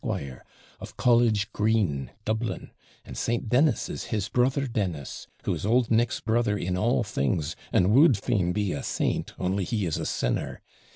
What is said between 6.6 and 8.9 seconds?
all things, and would fain be a